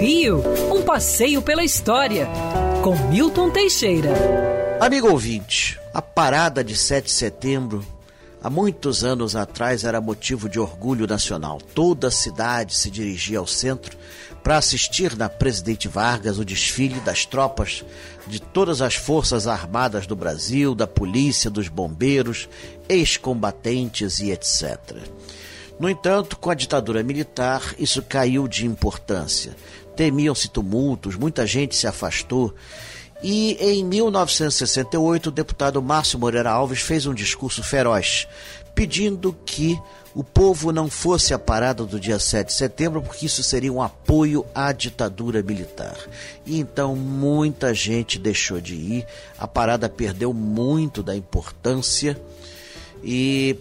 Rio, 0.00 0.42
um 0.70 0.82
passeio 0.82 1.40
pela 1.40 1.64
história, 1.64 2.28
com 2.82 2.94
Milton 3.08 3.50
Teixeira. 3.50 4.10
Amigo 4.80 5.08
ouvinte, 5.08 5.80
a 5.94 6.02
parada 6.02 6.62
de 6.62 6.76
7 6.76 7.06
de 7.06 7.10
setembro, 7.10 7.84
há 8.42 8.50
muitos 8.50 9.02
anos 9.02 9.34
atrás, 9.34 9.84
era 9.84 10.00
motivo 10.00 10.48
de 10.48 10.60
orgulho 10.60 11.06
nacional. 11.06 11.58
Toda 11.74 12.08
a 12.08 12.10
cidade 12.10 12.74
se 12.74 12.90
dirigia 12.90 13.38
ao 13.38 13.46
centro 13.46 13.96
para 14.42 14.58
assistir 14.58 15.16
na 15.16 15.30
Presidente 15.30 15.88
Vargas 15.88 16.38
o 16.38 16.44
desfile 16.44 17.00
das 17.00 17.24
tropas 17.24 17.82
de 18.26 18.42
todas 18.42 18.82
as 18.82 18.94
forças 18.94 19.46
armadas 19.46 20.06
do 20.06 20.14
Brasil, 20.14 20.74
da 20.74 20.86
polícia, 20.86 21.48
dos 21.48 21.68
bombeiros, 21.68 22.46
ex-combatentes 22.90 24.18
e 24.18 24.30
etc. 24.30 24.98
No 25.78 25.88
entanto, 25.88 26.36
com 26.38 26.50
a 26.50 26.54
ditadura 26.54 27.02
militar, 27.02 27.74
isso 27.78 28.02
caiu 28.02 28.46
de 28.46 28.66
importância. 28.66 29.56
Temiam-se 29.96 30.48
tumultos, 30.48 31.16
muita 31.16 31.46
gente 31.46 31.74
se 31.74 31.86
afastou. 31.86 32.54
E 33.22 33.56
em 33.60 33.84
1968, 33.84 35.28
o 35.28 35.32
deputado 35.32 35.82
Márcio 35.82 36.18
Moreira 36.18 36.50
Alves 36.50 36.80
fez 36.80 37.06
um 37.06 37.14
discurso 37.14 37.62
feroz, 37.62 38.28
pedindo 38.74 39.34
que 39.46 39.78
o 40.14 40.22
povo 40.22 40.70
não 40.70 40.88
fosse 40.88 41.34
a 41.34 41.38
parada 41.38 41.84
do 41.84 41.98
dia 41.98 42.20
7 42.20 42.46
de 42.46 42.52
setembro, 42.52 43.02
porque 43.02 43.26
isso 43.26 43.42
seria 43.42 43.72
um 43.72 43.82
apoio 43.82 44.46
à 44.54 44.70
ditadura 44.72 45.42
militar. 45.42 45.96
E 46.46 46.60
então 46.60 46.94
muita 46.94 47.74
gente 47.74 48.18
deixou 48.18 48.60
de 48.60 48.74
ir, 48.74 49.06
a 49.36 49.48
parada 49.48 49.88
perdeu 49.88 50.32
muito 50.32 51.02
da 51.02 51.16
importância 51.16 52.20
e 53.02 53.56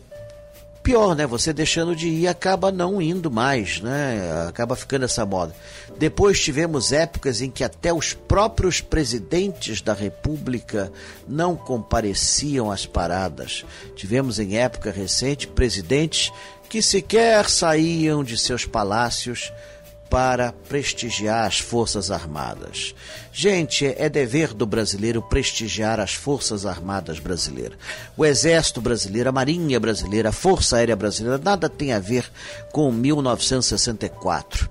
pior, 0.83 1.15
né? 1.15 1.25
Você 1.25 1.53
deixando 1.53 1.95
de 1.95 2.09
ir 2.09 2.27
acaba 2.27 2.71
não 2.71 3.01
indo 3.01 3.31
mais, 3.31 3.81
né? 3.81 4.45
Acaba 4.47 4.75
ficando 4.75 5.05
essa 5.05 5.25
moda. 5.25 5.55
Depois 5.97 6.39
tivemos 6.39 6.91
épocas 6.91 7.41
em 7.41 7.49
que 7.49 7.63
até 7.63 7.93
os 7.93 8.13
próprios 8.13 8.81
presidentes 8.81 9.81
da 9.81 9.93
República 9.93 10.91
não 11.27 11.55
compareciam 11.55 12.69
às 12.69 12.85
paradas. 12.85 13.65
Tivemos 13.95 14.39
em 14.39 14.57
época 14.57 14.91
recente 14.91 15.47
presidentes 15.47 16.31
que 16.69 16.81
sequer 16.81 17.49
saíam 17.49 18.23
de 18.23 18.37
seus 18.37 18.65
palácios 18.65 19.53
para 20.13 20.51
prestigiar 20.51 21.47
as 21.47 21.57
Forças 21.57 22.11
Armadas. 22.11 22.93
Gente, 23.31 23.83
é 23.97 24.07
dever 24.07 24.53
do 24.53 24.63
brasileiro 24.63 25.23
prestigiar 25.23 25.99
as 25.99 26.13
Forças 26.13 26.67
Armadas 26.67 27.17
brasileiras. 27.17 27.79
O 28.15 28.23
Exército 28.23 28.79
Brasileiro, 28.79 29.29
a 29.29 29.31
Marinha 29.31 29.79
Brasileira, 29.79 30.29
a 30.29 30.31
Força 30.31 30.77
Aérea 30.77 30.95
Brasileira, 30.95 31.41
nada 31.43 31.67
tem 31.67 31.93
a 31.93 31.99
ver 31.99 32.31
com 32.71 32.91
1964 32.91 34.69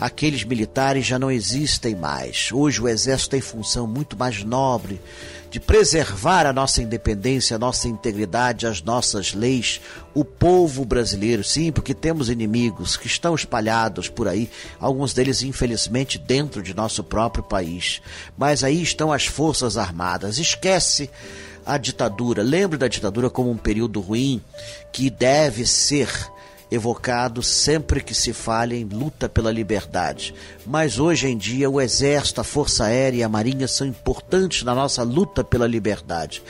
aqueles 0.00 0.44
militares 0.44 1.06
já 1.06 1.18
não 1.18 1.30
existem 1.30 1.94
mais. 1.94 2.50
Hoje 2.52 2.80
o 2.80 2.88
Exército 2.88 3.30
tem 3.30 3.40
função 3.40 3.86
muito 3.86 4.16
mais 4.16 4.42
nobre 4.44 5.00
de 5.50 5.60
preservar 5.60 6.44
a 6.44 6.52
nossa 6.52 6.82
independência, 6.82 7.56
a 7.56 7.58
nossa 7.58 7.88
integridade, 7.88 8.66
as 8.66 8.82
nossas 8.82 9.32
leis, 9.32 9.80
o 10.12 10.24
povo 10.24 10.84
brasileiro. 10.84 11.42
Sim, 11.42 11.72
porque 11.72 11.94
temos 11.94 12.28
inimigos 12.28 12.96
que 12.96 13.06
estão 13.06 13.34
espalhados 13.34 14.08
por 14.08 14.28
aí, 14.28 14.50
alguns 14.78 15.14
deles, 15.14 15.42
infelizmente, 15.42 16.18
dentro 16.18 16.62
de 16.62 16.74
nosso 16.74 17.02
próprio 17.02 17.42
país. 17.42 18.02
Mas 18.36 18.62
aí 18.62 18.82
estão 18.82 19.12
as 19.12 19.26
Forças 19.26 19.78
Armadas. 19.78 20.38
Esquece 20.38 21.08
a 21.64 21.78
ditadura. 21.78 22.42
Lembre 22.42 22.78
da 22.78 22.88
ditadura 22.88 23.30
como 23.30 23.50
um 23.50 23.56
período 23.56 24.00
ruim 24.00 24.42
que 24.92 25.10
deve 25.10 25.66
ser 25.66 26.08
evocado 26.70 27.42
sempre 27.42 28.02
que 28.02 28.14
se 28.14 28.32
fale 28.32 28.76
em 28.76 28.84
luta 28.84 29.28
pela 29.28 29.52
liberdade. 29.52 30.34
Mas 30.64 30.98
hoje 30.98 31.28
em 31.28 31.36
dia 31.36 31.70
o 31.70 31.80
Exército, 31.80 32.40
a 32.40 32.44
Força 32.44 32.84
Aérea 32.84 33.18
e 33.18 33.22
a 33.22 33.28
Marinha 33.28 33.68
são 33.68 33.86
importantes 33.86 34.62
na 34.62 34.74
nossa 34.74 35.02
luta 35.02 35.44
pela 35.44 35.66
liberdade. 35.66 36.42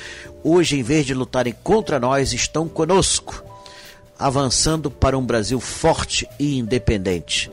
Hoje, 0.42 0.78
em 0.78 0.82
vez 0.82 1.04
de 1.04 1.12
lutarem 1.12 1.54
contra 1.62 1.98
nós, 1.98 2.32
estão 2.32 2.68
conosco, 2.68 3.44
avançando 4.18 4.90
para 4.90 5.18
um 5.18 5.24
Brasil 5.24 5.60
forte 5.60 6.28
e 6.38 6.58
independente. 6.58 7.50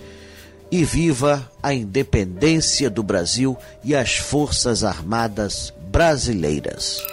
E 0.72 0.84
viva 0.84 1.50
a 1.62 1.74
independência 1.74 2.90
do 2.90 3.04
Brasil 3.04 3.58
e 3.84 3.96
as 3.96 4.16
Forças 4.16 4.84
Armadas 4.84 5.74
brasileiras. 5.92 7.13